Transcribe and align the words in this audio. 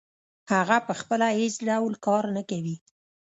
هغه 0.51 0.77
پخپله 0.87 1.27
هېڅ 1.39 1.55
ډول 1.69 1.93
کار 2.05 2.23
نه 2.35 2.41
کوي 2.49 2.75